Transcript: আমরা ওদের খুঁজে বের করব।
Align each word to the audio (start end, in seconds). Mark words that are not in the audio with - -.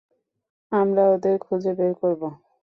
আমরা 0.71 1.03
ওদের 1.13 1.35
খুঁজে 1.39 1.71
বের 1.77 1.93
করব। 2.01 2.21